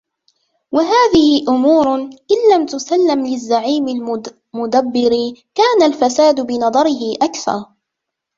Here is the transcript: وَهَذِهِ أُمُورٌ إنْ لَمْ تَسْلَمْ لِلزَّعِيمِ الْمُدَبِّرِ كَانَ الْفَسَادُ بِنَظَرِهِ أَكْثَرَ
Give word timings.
وَهَذِهِ 0.71 1.45
أُمُورٌ 1.49 1.95
إنْ 2.05 2.09
لَمْ 2.55 2.65
تَسْلَمْ 2.65 3.25
لِلزَّعِيمِ 3.27 3.87
الْمُدَبِّرِ 3.87 5.13
كَانَ 5.55 5.83
الْفَسَادُ 5.91 6.41
بِنَظَرِهِ 6.47 7.15
أَكْثَرَ 7.21 7.65